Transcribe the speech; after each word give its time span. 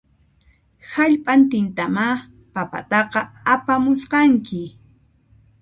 Hallp'antintamá 0.93 2.07
papataqa 2.53 3.21
apamusqanki 3.53 4.61